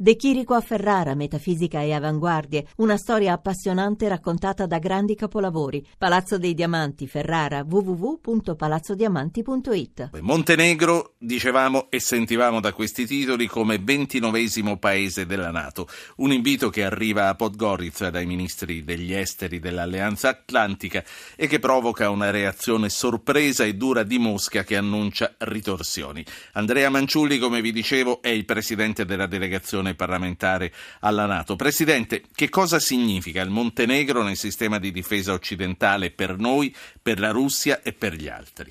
[0.00, 5.84] De Chirico a Ferrara, metafisica e avanguardie, una storia appassionante raccontata da grandi capolavori.
[5.98, 10.10] Palazzo dei Diamanti, Ferrara, www.palazzodiamanti.it.
[10.20, 15.88] Montenegro, dicevamo e sentivamo da questi titoli come ventinovesimo paese della Nato.
[16.18, 21.02] Un invito che arriva a Podgorica dai ministri degli esteri dell'Alleanza Atlantica
[21.34, 26.24] e che provoca una reazione sorpresa e dura di Mosca che annuncia ritorsioni.
[26.52, 30.70] Andrea Manciulli, come vi dicevo, è il presidente della delegazione delegazione parlamentare
[31.00, 31.56] alla Nato.
[31.56, 37.30] Presidente, che cosa significa il Montenegro nel sistema di difesa occidentale per noi, per la
[37.30, 38.70] Russia e per gli altri?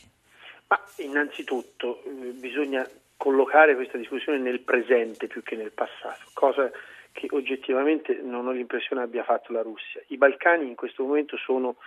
[0.68, 6.70] Ma innanzitutto eh, bisogna collocare questa discussione nel presente più che nel passato, cosa
[7.12, 10.02] che oggettivamente non ho l'impressione abbia fatto la Russia.
[10.08, 11.78] I Balcani in questo momento sono,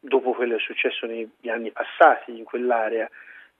[0.00, 3.08] dopo quello che è successo negli anni passati in quell'area,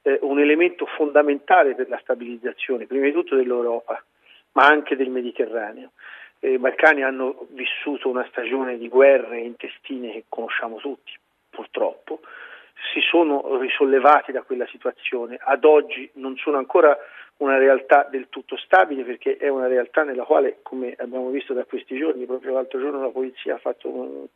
[0.03, 4.03] eh, un elemento fondamentale per la stabilizzazione, prima di tutto dell'Europa,
[4.59, 5.93] ma anche del Mediterraneo.
[6.41, 11.13] I Balcani hanno vissuto una stagione di guerre intestine che conosciamo tutti,
[11.49, 12.21] purtroppo,
[12.93, 16.97] si sono risollevati da quella situazione, ad oggi non sono ancora
[17.37, 21.65] una realtà del tutto stabile perché è una realtà nella quale, come abbiamo visto da
[21.65, 24.27] questi giorni, proprio l'altro giorno la polizia ha fatto un,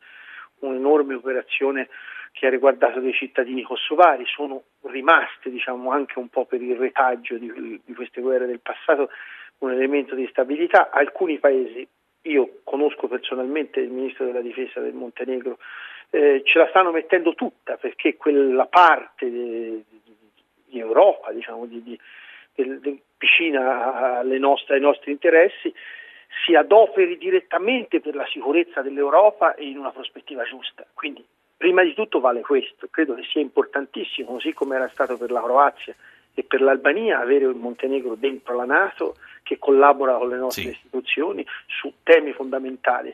[0.59, 1.89] un'enorme operazione
[2.31, 7.37] che ha riguardato dei cittadini kosovari, sono rimaste diciamo, anche un po' per il retaggio
[7.37, 9.09] di, di queste guerre del passato
[9.63, 10.89] un elemento di stabilità.
[10.91, 11.87] Alcuni paesi,
[12.23, 15.57] io conosco personalmente il ministro della difesa del Montenegro,
[16.09, 19.83] eh, ce la stanno mettendo tutta perché quella parte di,
[20.65, 21.99] di Europa, diciamo, di, di,
[22.53, 25.73] del, vicina nostre, ai nostri interessi,
[26.45, 30.85] si adoperi direttamente per la sicurezza dell'Europa in una prospettiva giusta.
[30.93, 31.25] Quindi,
[31.55, 35.41] prima di tutto vale questo, credo che sia importantissimo, così come era stato per la
[35.41, 35.95] Croazia
[36.33, 40.69] e per l'Albania, avere il Montenegro dentro la Nato che collabora con le nostre sì.
[40.69, 43.13] istituzioni su temi fondamentali.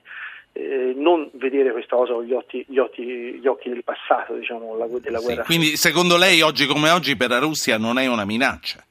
[0.52, 4.76] Eh, non vedere questa cosa con gli occhi, gli occhi, gli occhi del passato, diciamo,
[4.78, 5.44] la, della sì, guerra.
[5.44, 8.84] Quindi, secondo lei, oggi come oggi, per la Russia non è una minaccia?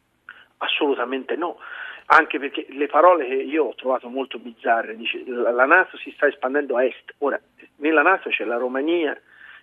[0.58, 1.58] Assolutamente no.
[2.06, 6.26] Anche perché le parole che io ho trovato molto bizzarre, dice la Nato si sta
[6.26, 7.14] espandendo a est.
[7.18, 7.38] Ora,
[7.76, 9.18] nella Nato c'è la Romania,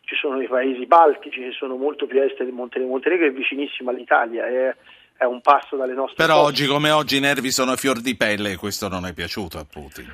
[0.05, 2.93] ci sono i paesi baltici che sono molto più a est di Montenegro.
[2.93, 4.75] Montenegro è vicinissimo all'Italia, è
[5.17, 6.47] è un passo dalle nostre Però cose.
[6.51, 9.57] oggi come oggi i nervi sono a fior di pelle e questo non è piaciuto
[9.57, 10.07] a Putin.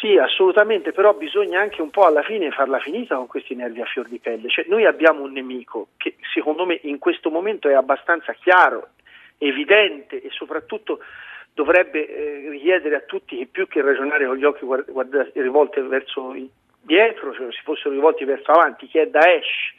[0.00, 3.84] Sì, assolutamente, però bisogna anche un po' alla fine farla finita con questi nervi a
[3.84, 4.48] fior di pelle.
[4.48, 8.90] Cioè, noi abbiamo un nemico che secondo me in questo momento è abbastanza chiaro,
[9.38, 11.00] evidente e soprattutto
[11.52, 15.80] dovrebbe eh, richiedere a tutti che più che ragionare con gli occhi guarda, guarda, rivolti
[15.80, 16.32] verso
[16.88, 19.76] dietro, cioè si fossero rivolti verso avanti, che è Daesh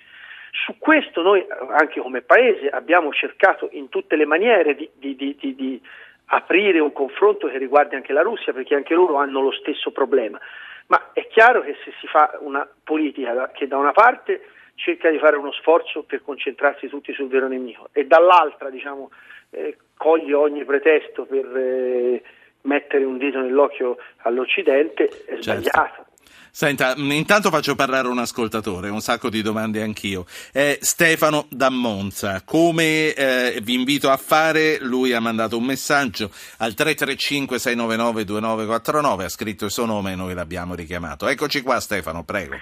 [0.52, 5.36] su questo noi, anche come Paese, abbiamo cercato in tutte le maniere di, di, di,
[5.56, 5.82] di
[6.28, 10.40] aprire un confronto che riguardi anche la Russia, perché anche loro hanno lo stesso problema.
[10.88, 14.42] Ma è chiaro che se si fa una politica che da una parte
[14.76, 19.12] cerca di fare uno sforzo per concentrarsi tutti sul vero nemico e dall'altra diciamo,
[19.52, 22.24] eh, coglie ogni pretesto per eh,
[22.62, 25.42] mettere un dito nell'occhio all'Occidente, è certo.
[25.42, 26.06] sbagliato.
[26.52, 30.26] Senta, intanto faccio parlare un ascoltatore, un sacco di domande anch'io.
[30.52, 32.44] È Stefano da Monza.
[32.44, 39.66] Come eh, vi invito a fare, lui ha mandato un messaggio al 335-699-2949, ha scritto
[39.66, 41.28] il suo nome e noi l'abbiamo richiamato.
[41.28, 42.58] Eccoci qua Stefano, prego.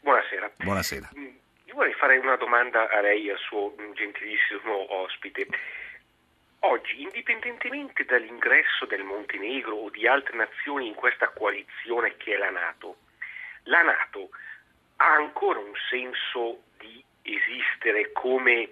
[0.00, 0.50] Buonasera.
[0.56, 1.10] Buonasera.
[1.16, 1.26] Mm,
[1.64, 5.46] io vorrei fare una domanda a lei e al suo gentilissimo ospite.
[6.60, 12.50] Oggi, indipendentemente dall'ingresso del Montenegro o di altre nazioni in questa coalizione che è la
[12.50, 12.96] Nato,
[13.68, 14.30] la Nato
[14.96, 18.68] ha ancora un senso di esistere come,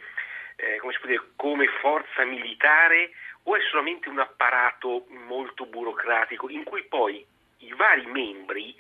[0.57, 3.11] eh, come, dire, come forza militare
[3.45, 7.25] o è solamente un apparato molto burocratico in cui poi
[7.59, 8.75] i vari membri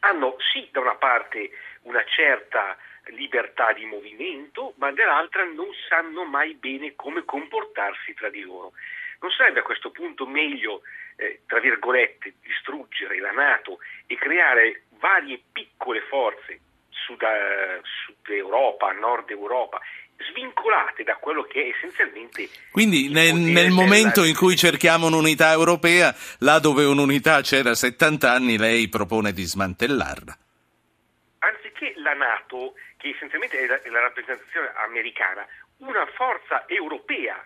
[0.00, 1.50] hanno sì da una parte
[1.82, 8.42] una certa libertà di movimento, ma dall'altra non sanno mai bene come comportarsi tra di
[8.42, 8.72] loro.
[9.20, 10.82] Non sarebbe a questo punto meglio,
[11.16, 16.60] eh, tra virgolette, distruggere la Nato e creare varie piccole forze
[16.90, 19.80] Sud, eh, Sud Europa, Nord Europa,
[20.30, 22.48] svincolate da quello che è essenzialmente.
[22.70, 24.32] Quindi nel, nel momento della...
[24.32, 30.38] in cui cerchiamo un'unità europea, là dove un'unità c'era 70 anni, lei propone di smantellarla.
[31.38, 35.46] Anziché la Nato, che essenzialmente è la, è la rappresentazione americana,
[35.78, 37.44] una forza europea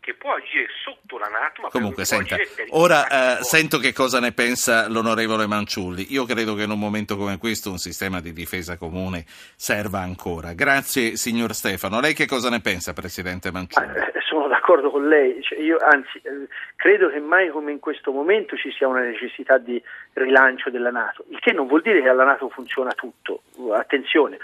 [0.00, 2.36] che può agire sotto la Nato, ma Comunque, senta,
[2.70, 6.12] ora eh, sento che cosa ne pensa l'onorevole Manciulli.
[6.12, 10.52] Io credo che in un momento come questo un sistema di difesa comune serva ancora.
[10.54, 12.00] Grazie, signor Stefano.
[12.00, 13.96] Lei che cosa ne pensa, Presidente Manciulli?
[13.96, 16.46] Eh, sono d'accordo d'accordo con lei, cioè io anzi eh,
[16.76, 21.24] credo che mai come in questo momento ci sia una necessità di rilancio della Nato,
[21.30, 23.42] il che non vuol dire che alla Nato funziona tutto,
[23.72, 24.36] attenzione,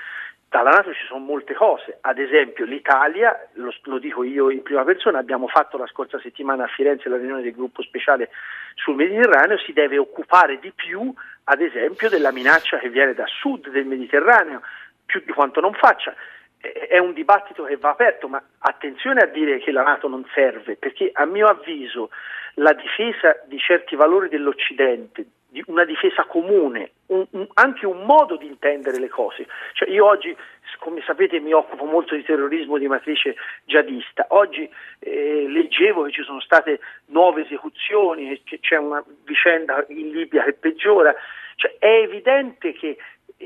[0.55, 4.85] dalla Nato ci sono molte cose, ad esempio l'Italia, lo, lo, dico io in prima
[4.85, 8.31] persona, abbiamo fatto la scorsa settimana a Firenze la riunione del gruppo speciale
[8.75, 11.13] sul Mediterraneo, si deve occupare di più
[11.45, 14.63] ad esempio della minaccia che viene da sud del Mediterraneo,
[15.05, 16.15] più di quanto non faccia.
[16.61, 20.77] È un dibattito che va aperto, ma attenzione a dire che la Nato non serve,
[20.77, 22.11] perché a mio avviso
[22.55, 25.27] la difesa di certi valori dell'Occidente,
[25.67, 29.47] una difesa comune, un, un, anche un modo di intendere le cose.
[29.73, 30.37] Cioè io oggi,
[30.79, 34.27] come sapete, mi occupo molto di terrorismo di matrice jihadista.
[34.31, 34.69] Oggi
[35.01, 40.55] eh, leggevo che ci sono state nuove esecuzioni, che c'è una vicenda in Libia che
[40.55, 41.15] peggiora.
[41.57, 42.97] Cioè, è evidente che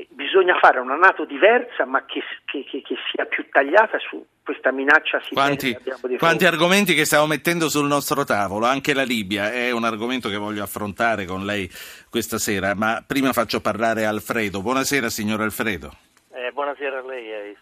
[0.09, 4.71] bisogna fare una Nato diversa ma che, che, che, che, sia più tagliata su questa
[4.71, 5.77] minaccia quanti,
[6.17, 8.65] quanti argomenti che stiamo mettendo sul nostro tavolo?
[8.65, 11.69] Anche la Libia è un argomento che voglio affrontare con lei
[12.09, 14.63] questa sera ma prima faccio parlare Alfredo.
[14.63, 15.91] Buonasera signor Alfredo.
[16.31, 17.57] Eh, buonasera a lei e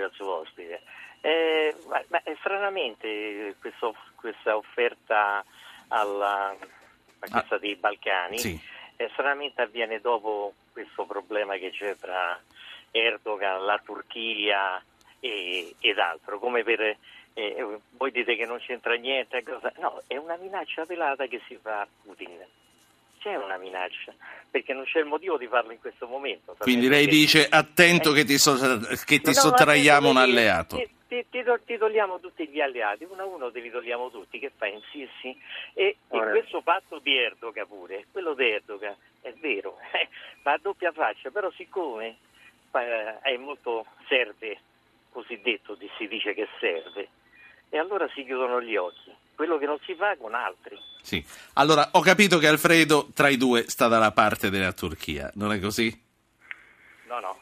[0.00, 0.80] al suo ospite
[1.22, 5.44] eh, ma, ma, eh, stranamente questo, questa offerta
[5.88, 8.60] alla, a questa ah, dei Balcani sì.
[8.94, 12.40] eh, stranamente avviene dopo questo problema che c'è tra
[12.92, 14.80] Erdogan, la Turchia
[15.26, 16.96] e, ed altro, come per
[17.34, 19.42] eh, voi dite che non c'entra niente,
[19.78, 22.44] no, è una minaccia velata che si fa a Putin.
[23.18, 24.14] C'è una minaccia,
[24.50, 26.54] perché non c'è il motivo di farlo in questo momento.
[26.58, 28.54] Quindi lei dice attento eh, che ti, so,
[29.04, 30.76] che ti no, sottraiamo un alleato.
[30.76, 34.38] Ti, ti, ti, ti, togliamo tutti gli alleati, uno a uno te li togliamo tutti,
[34.38, 34.74] che fai?
[34.74, 35.36] Insissi?
[35.74, 40.08] E, e questo fatto di Erdogan pure, quello di Erdogan, è vero, eh,
[40.42, 42.16] ma a doppia faccia, però siccome
[42.72, 44.58] eh, è molto serve,
[45.16, 47.08] cosiddetto si dice che serve,
[47.70, 49.14] e allora si chiudono gli occhi.
[49.34, 50.78] Quello che non si fa con altri.
[51.00, 51.24] Sì,
[51.54, 55.60] allora ho capito che Alfredo tra i due sta dalla parte della Turchia, non è
[55.60, 55.88] così?
[57.06, 57.38] No, no,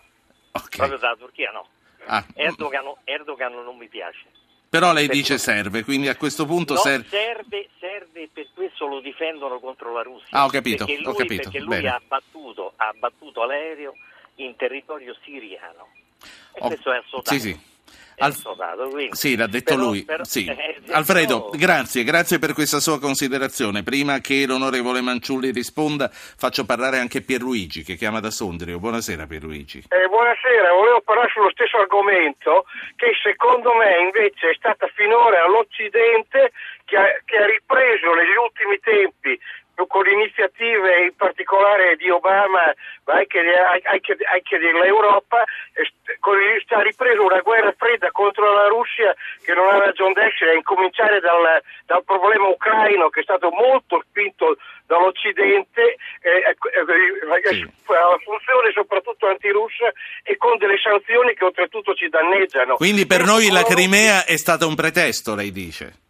[0.53, 0.76] okay.
[0.76, 1.67] proprio dalla Turchia no.
[2.06, 2.25] Ah.
[2.35, 4.27] Erdogan, Erdogan non mi piace.
[4.69, 7.06] Però lei per dice serve, quindi a questo punto serve...
[7.09, 7.69] serve...
[7.79, 10.29] serve, per questo lo difendono contro la Russia.
[10.31, 11.43] Ah, ho capito, perché lui, ho capito.
[11.43, 13.94] Perché lui ha abbattuto, ha abbattuto l'aereo
[14.37, 15.88] in territorio siriano.
[16.59, 17.49] Oh, questo è assolutamente...
[17.49, 17.73] Sì, sì.
[18.19, 18.33] Al...
[19.11, 20.05] Sì, l'ha detto però, lui.
[20.05, 20.47] Però, sì.
[20.47, 21.59] eh, Alfredo, no.
[21.59, 23.83] grazie, grazie per questa sua considerazione.
[23.83, 28.79] Prima che l'onorevole Manciulli risponda, faccio parlare anche Pierluigi che chiama da Sondrio.
[28.79, 29.83] Buonasera Pierluigi.
[29.89, 36.53] Eh, buonasera, volevo parlare sullo stesso argomento che secondo me invece è stata finora l'Occidente
[36.85, 39.39] che ha, che ha ripreso negli ultimi tempi
[39.89, 42.73] con iniziative in particolare di Obama
[43.06, 43.41] ma anche,
[43.91, 45.43] anche, anche dell'Europa
[46.31, 51.21] ha ripreso una guerra fredda contro la Russia che non ha ragione d'essere a incominciare
[51.21, 54.56] dal, dal problema ucraino che è stato molto spinto
[54.87, 57.62] dall'Occidente eh, eh, sì.
[57.62, 59.93] a funzione soprattutto antirussa
[60.23, 62.77] e con delle sanzioni che oltretutto ci danneggiano.
[62.77, 66.04] Quindi per noi la Crimea è stato un pretesto, lei dice?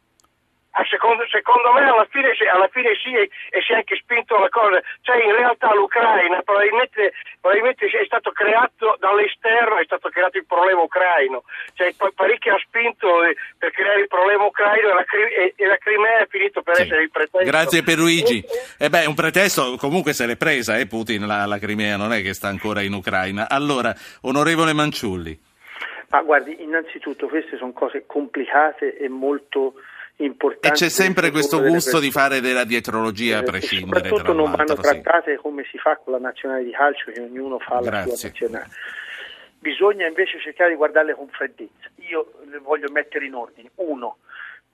[0.91, 4.49] Secondo, secondo, me alla fine, alla fine sì e, e, si è anche spinto la
[4.49, 10.47] cosa, cioè in realtà l'Ucraina probabilmente, probabilmente è stato creato dall'esterno, è stato creato il
[10.47, 11.45] problema ucraino,
[11.75, 15.77] cioè parecchio ha spinto eh, per creare il problema ucraino e la, e, e la
[15.77, 16.83] Crimea è finito per sì.
[16.83, 17.47] essere il pretesto.
[17.47, 18.43] Grazie per Luigi.
[18.77, 22.13] E, eh beh, un pretesto comunque se l'è presa, eh, Putin, la, la Crimea non
[22.13, 23.49] è che sta ancora in Ucraina.
[23.49, 25.39] Allora, onorevole Manciulli.
[26.09, 29.75] Ma guardi, innanzitutto queste sono cose complicate e molto
[30.17, 30.69] importanti.
[30.69, 34.09] E c'è sempre questo gusto di fare della dietrologia a eh, prescindere.
[34.09, 35.41] Soprattutto non vanno trattate sì.
[35.41, 38.11] come si fa con la nazionale di calcio, che ognuno fa Grazie.
[38.11, 38.69] la sua nazionale.
[39.59, 41.89] Bisogna invece cercare di guardarle con freddezza.
[42.09, 43.71] Io le voglio mettere in ordine.
[43.77, 44.19] Uno,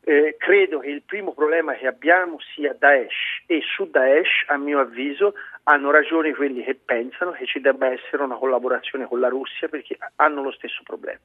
[0.03, 4.81] eh, credo che il primo problema che abbiamo sia Daesh e su Daesh, a mio
[4.81, 9.69] avviso, hanno ragione quelli che pensano che ci debba essere una collaborazione con la Russia
[9.69, 11.21] perché hanno lo stesso problema.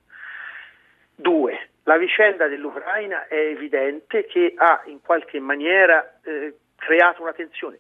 [1.15, 7.79] Due, la vicenda dell'Ucraina è evidente che ha in qualche maniera eh, creato una tensione.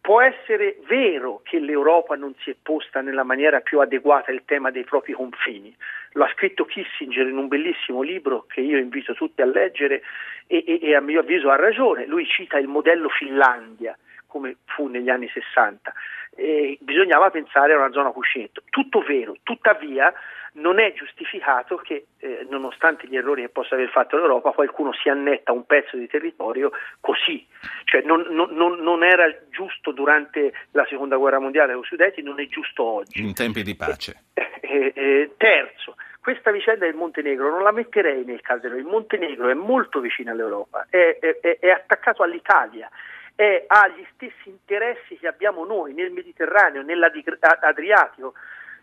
[0.00, 4.70] Può essere vero che l'Europa non si è posta nella maniera più adeguata al tema
[4.70, 5.74] dei propri confini.
[6.14, 10.02] Lo ha scritto Kissinger in un bellissimo libro che io invito tutti a leggere
[10.48, 12.06] e, e, e a mio avviso ha ragione.
[12.06, 13.96] Lui cita il modello Finlandia,
[14.32, 15.92] come fu negli anni 60.
[16.34, 18.62] E bisognava pensare a una zona cuscinetto.
[18.70, 20.12] Tutto vero, tuttavia
[20.54, 25.08] non è giustificato che, eh, nonostante gli errori che possa aver fatto l'Europa, qualcuno si
[25.08, 27.46] annetta un pezzo di territorio così.
[27.84, 32.40] Cioè, non, non, non, era giusto durante la seconda guerra mondiale con i Sudeti, non
[32.40, 33.20] è giusto oggi.
[33.20, 34.24] In tempi di pace.
[34.34, 39.48] Eh, eh, eh terzo, Questa vicenda del Montenegro non la metterei nel calderone, il Montenegro
[39.48, 42.88] è molto vicino all'Europa, è, è, è attaccato all'Italia
[43.34, 48.34] è, ha gli stessi interessi che abbiamo noi nel Mediterraneo, nell'Adriatico,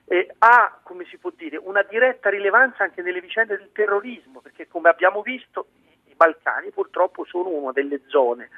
[0.06, 4.68] eh, ha, come si può dire, una diretta rilevanza anche nelle vicende del terrorismo, perché
[4.68, 5.68] come abbiamo visto
[6.08, 8.50] i Balcani purtroppo sono una delle zone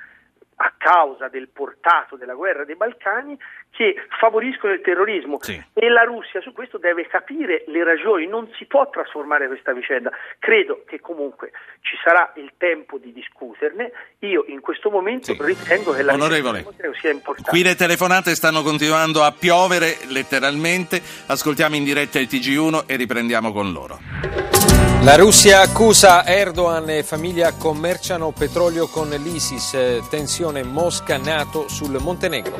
[0.61, 3.37] a causa del portato della guerra dei Balcani
[3.71, 5.61] che favoriscono il terrorismo sì.
[5.73, 10.11] e la Russia su questo deve capire le ragioni, non si può trasformare questa vicenda.
[10.39, 11.51] Credo che comunque
[11.81, 13.91] ci sarà il tempo di discuterne.
[14.19, 15.37] Io in questo momento sì.
[15.41, 16.65] ritengo che la Onorevole,
[16.99, 17.49] sia importante.
[17.49, 21.01] Qui le telefonate stanno continuando a piovere letteralmente.
[21.27, 24.80] Ascoltiamo in diretta il TG1 e riprendiamo con loro.
[25.01, 29.75] La Russia accusa Erdogan e famiglia commerciano petrolio con l'ISIS,
[30.11, 32.55] tensione Mosca-Nato sul Montenegro.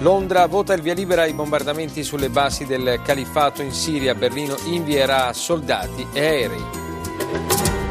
[0.00, 5.32] Londra vota il via libera ai bombardamenti sulle basi del califfato in Siria, Berlino invierà
[5.32, 6.64] soldati e aerei.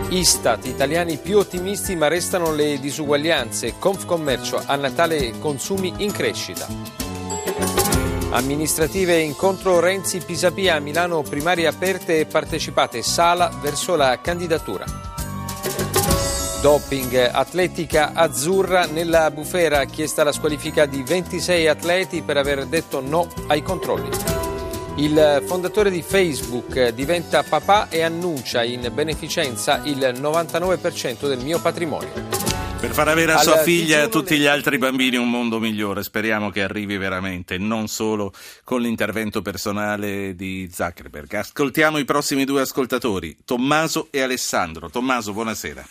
[0.09, 7.04] Istat, italiani più ottimisti ma restano le disuguaglianze, Confcommercio a Natale consumi in crescita.
[8.31, 14.85] Amministrative incontro Renzi Pisapia a Milano primarie aperte e partecipate Sala verso la candidatura.
[16.61, 23.27] Doping atletica azzurra nella bufera chiesta la squalifica di 26 atleti per aver detto no
[23.47, 24.09] ai controlli.
[24.97, 32.54] Il fondatore di Facebook diventa papà e annuncia in beneficenza il 99% del mio patrimonio.
[32.85, 36.03] Per far avere a sua figlia e a tutti gli altri bambini un mondo migliore,
[36.03, 38.31] speriamo che arrivi veramente, non solo
[38.63, 41.33] con l'intervento personale di Zuckerberg.
[41.33, 44.91] Ascoltiamo i prossimi due ascoltatori, Tommaso e Alessandro.
[44.91, 45.81] Tommaso, buonasera.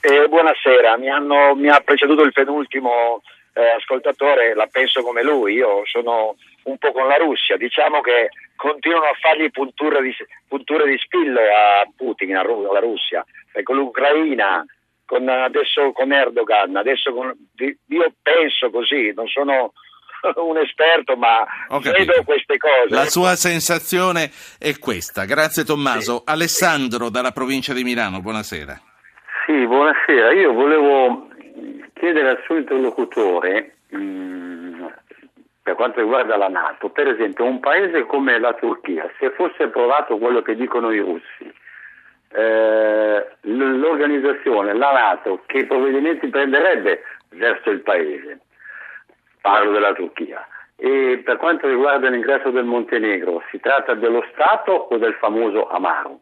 [0.00, 3.22] Eh, buonasera, mi, hanno, mi, ha preceduto il penultimo
[3.54, 8.30] eh, ascoltatore, la penso come lui, io sono un po' con la Russia, diciamo che
[8.56, 10.12] continuano a fargli punture di,
[10.48, 14.66] punture di spillo a Putin, alla Russia, e con l'Ucraina
[15.06, 19.72] con, adesso con Erdogan, adesso con, io penso così, non sono
[20.36, 21.46] un esperto, ma
[21.80, 22.94] vedo queste cose.
[22.94, 25.24] La sua sensazione è questa.
[25.24, 26.18] Grazie Tommaso.
[26.18, 26.22] Sì.
[26.26, 28.78] Alessandro dalla provincia di Milano, buonasera.
[29.46, 30.32] Sì, buonasera.
[30.32, 31.28] Io volevo
[31.94, 34.84] chiedere al suo interlocutore, mh, mm,
[35.62, 40.18] per quanto riguarda la Nato, per esempio un paese come la Turchia, se fosse provato
[40.18, 41.52] quello che dicono i russi,
[42.36, 48.40] eh, l'organizzazione, la Nato, che provvedimenti prenderebbe verso il paese?
[49.40, 50.46] Parlo della Turchia.
[50.76, 56.20] E per quanto riguarda l'ingresso del Montenegro, si tratta dello Stato o del famoso Amaro?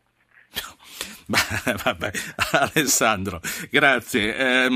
[1.27, 2.11] Vabbè,
[2.53, 3.41] Alessandro,
[3.71, 4.37] grazie.
[4.37, 4.67] Eh,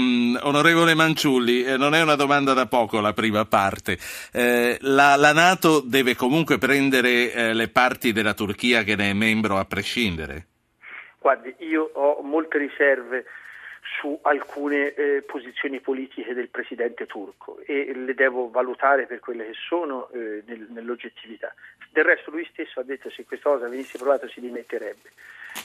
[0.41, 3.97] onorevole Manciulli, eh, non è una domanda da poco la prima parte.
[4.33, 9.13] Eh, la, la, Nato deve comunque prendere eh, le parti della Turchia che ne è
[9.13, 10.47] membro a prescindere?
[11.19, 13.27] Guardi, io ho molte riserve
[14.01, 19.55] su alcune eh, posizioni politiche del presidente turco e le devo valutare per quelle che
[19.55, 21.53] sono eh, nel, nell'oggettività.
[21.91, 25.11] Del resto lui stesso ha detto che se questa cosa venisse provata si dimetterebbe.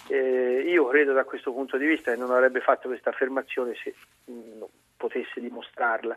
[0.07, 3.93] Eh, io credo da questo punto di vista che non avrebbe fatto questa affermazione se
[4.25, 4.63] mh, mm,
[4.97, 6.15] potesse dimostrarla.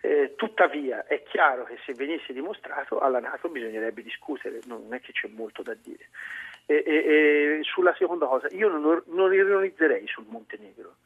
[0.00, 5.12] Eh, tuttavia è chiaro che se venisse dimostrato alla Nato bisognerebbe discutere, non è che
[5.12, 6.08] c'è molto da dire.
[6.66, 10.96] E, e, e sulla seconda cosa, io non, non ironizzerei sul Montenegro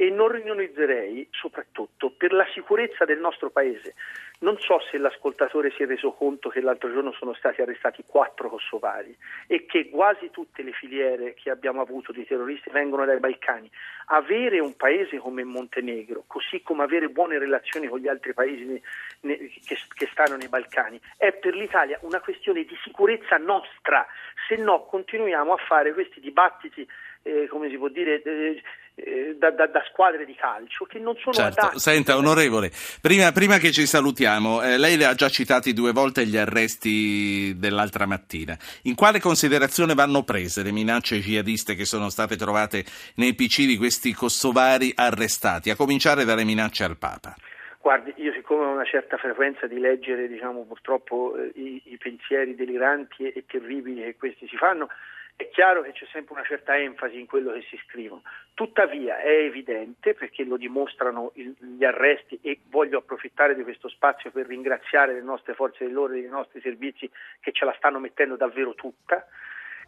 [0.00, 3.96] e non riunionizzerei soprattutto per la sicurezza del nostro paese.
[4.40, 8.48] Non so se l'ascoltatore si è reso conto che l'altro giorno sono stati arrestati quattro
[8.48, 9.12] kosovari
[9.48, 13.68] e che quasi tutte le filiere che abbiamo avuto di terroristi vengono dai Balcani.
[14.10, 18.80] Avere un paese come Montenegro, così come avere buone relazioni con gli altri paesi
[19.20, 24.06] che, stanno nei Balcani, è per l'Italia una questione di sicurezza nostra,
[24.46, 26.88] se no continuiamo a fare questi dibattiti,
[27.22, 28.62] eh, come si può dire, eh,
[29.38, 31.60] da, da, da, squadre di calcio che non sono certo.
[31.60, 31.78] adatte.
[31.78, 36.26] Senta, onorevole, prima, prima che ci salutiamo, eh, lei le ha già citati due volte
[36.26, 38.56] gli arresti dell'altra mattina.
[38.82, 42.84] In quale considerazione vanno prese le minacce jihadiste che sono state trovate
[43.16, 47.34] nei PC di questi kosovari arrestati, a cominciare dalle minacce al Papa?
[47.80, 52.54] Guardi, io siccome ho una certa frequenza di leggere, diciamo, purtroppo eh, i, i, pensieri
[52.54, 54.88] deliranti e terribili che questi si fanno,
[55.38, 58.22] è chiaro che c'è sempre una certa enfasi in quello che si scrivono,
[58.54, 64.48] tuttavia è evidente, perché lo dimostrano gli arresti e voglio approfittare di questo spazio per
[64.48, 69.28] ringraziare le nostre forze dell'ordine, i nostri servizi che ce la stanno mettendo davvero tutta,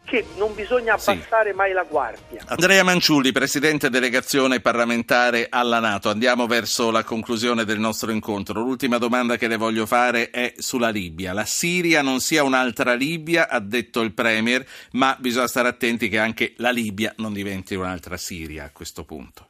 [0.05, 1.57] che non bisogna abbassare sì.
[1.57, 2.43] mai la guardia.
[2.49, 8.61] Andrea Manciulli, Presidente Delegazione Parlamentare alla Nato, andiamo verso la conclusione del nostro incontro.
[8.61, 11.33] L'ultima domanda che le voglio fare è sulla Libia.
[11.33, 16.19] La Siria non sia un'altra Libia, ha detto il Premier, ma bisogna stare attenti che
[16.19, 19.47] anche la Libia non diventi un'altra Siria a questo punto.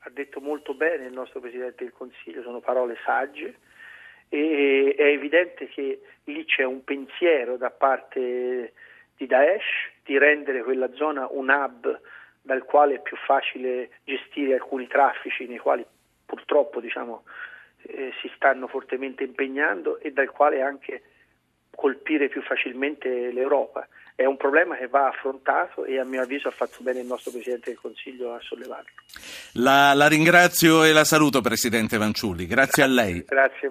[0.00, 3.56] Ha detto molto bene il nostro Presidente del Consiglio, sono parole sagge
[4.30, 8.72] e è evidente che lì c'è un pensiero da parte
[9.18, 12.00] di Daesh di rendere quella zona un hub
[12.40, 15.84] dal quale è più facile gestire alcuni traffici nei quali
[16.24, 17.24] purtroppo diciamo,
[17.82, 21.02] eh, si stanno fortemente impegnando e dal quale anche
[21.70, 23.86] colpire più facilmente l'Europa.
[24.14, 27.30] È un problema che va affrontato e a mio avviso ha fatto bene il nostro
[27.30, 28.90] Presidente del Consiglio a sollevarlo.
[29.54, 33.24] La, la ringrazio e la saluto Presidente Vanciulli, grazie a lei.
[33.24, 33.66] Grazie.